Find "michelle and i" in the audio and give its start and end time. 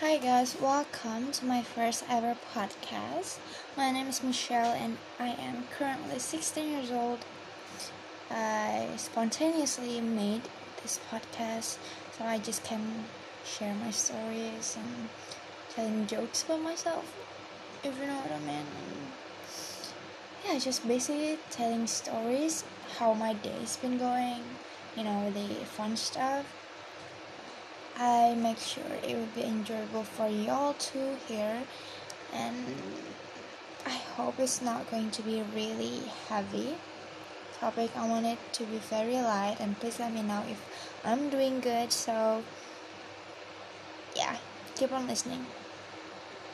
4.22-5.30